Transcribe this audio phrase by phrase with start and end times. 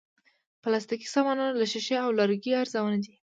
[0.63, 3.13] پلاستيکي سامانونه له شیشې او لرګي ارزانه دي.